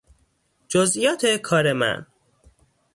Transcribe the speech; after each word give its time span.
جزئیات 0.67 1.25
کار 1.25 1.73
من 1.73 2.05